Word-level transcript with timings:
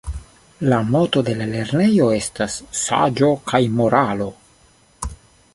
La 0.71 0.79
moto 0.95 1.23
de 1.27 1.35
la 1.41 1.47
lernejo 1.51 2.09
estas 2.21 2.57
"Saĝo 2.81 3.31
kaj 3.53 3.63
Moralo" 3.81 4.31